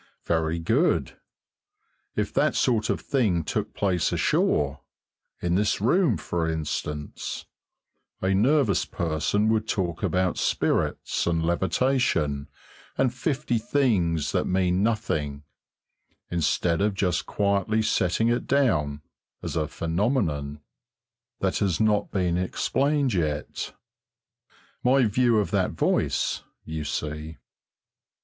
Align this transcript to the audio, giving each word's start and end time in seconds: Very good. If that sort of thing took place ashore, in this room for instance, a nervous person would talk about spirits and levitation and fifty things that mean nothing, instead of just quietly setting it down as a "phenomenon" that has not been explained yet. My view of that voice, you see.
Very 0.25 0.57
good. 0.57 1.15
If 2.15 2.33
that 2.33 2.55
sort 2.55 2.89
of 2.89 2.99
thing 3.01 3.43
took 3.43 3.75
place 3.75 4.11
ashore, 4.11 4.81
in 5.43 5.53
this 5.53 5.79
room 5.79 6.17
for 6.17 6.49
instance, 6.49 7.45
a 8.19 8.33
nervous 8.33 8.83
person 8.83 9.47
would 9.49 9.67
talk 9.67 10.01
about 10.01 10.39
spirits 10.39 11.27
and 11.27 11.45
levitation 11.45 12.47
and 12.97 13.13
fifty 13.13 13.59
things 13.59 14.31
that 14.31 14.45
mean 14.45 14.81
nothing, 14.81 15.43
instead 16.31 16.81
of 16.81 16.95
just 16.95 17.27
quietly 17.27 17.83
setting 17.83 18.27
it 18.27 18.47
down 18.47 19.03
as 19.43 19.55
a 19.55 19.67
"phenomenon" 19.67 20.61
that 21.41 21.59
has 21.59 21.79
not 21.79 22.09
been 22.09 22.37
explained 22.39 23.13
yet. 23.13 23.71
My 24.83 25.05
view 25.05 25.37
of 25.37 25.51
that 25.51 25.73
voice, 25.73 26.41
you 26.65 26.85
see. 26.85 27.37